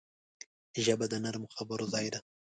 [0.83, 2.19] ژبه د نرمو خبرو ځای ده